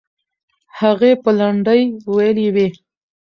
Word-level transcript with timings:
هغې 0.79 1.11
به 1.21 1.31
لنډۍ 1.39 1.81
ویلې 2.13 2.47
وي. 2.55 2.67